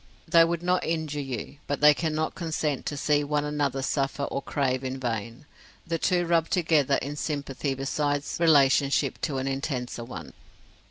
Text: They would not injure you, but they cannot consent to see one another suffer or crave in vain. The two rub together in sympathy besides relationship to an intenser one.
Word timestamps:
They 0.27 0.43
would 0.43 0.63
not 0.63 0.83
injure 0.83 1.21
you, 1.21 1.57
but 1.67 1.79
they 1.79 1.93
cannot 1.93 2.33
consent 2.33 2.87
to 2.87 2.97
see 2.97 3.23
one 3.23 3.45
another 3.45 3.83
suffer 3.83 4.23
or 4.23 4.41
crave 4.41 4.83
in 4.83 4.99
vain. 4.99 5.45
The 5.85 5.99
two 5.99 6.25
rub 6.25 6.49
together 6.49 6.95
in 7.03 7.15
sympathy 7.15 7.75
besides 7.75 8.37
relationship 8.39 9.21
to 9.21 9.37
an 9.37 9.47
intenser 9.47 10.03
one. 10.03 10.33